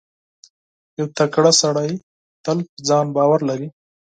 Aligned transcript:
•یو 0.99 1.05
تکړه 1.17 1.51
سړی 1.61 1.91
تل 2.43 2.57
پر 2.67 2.75
ځان 2.87 3.05
باور 3.15 3.39
لري. 3.49 3.67